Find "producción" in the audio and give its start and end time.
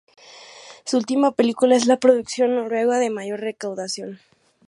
1.99-2.55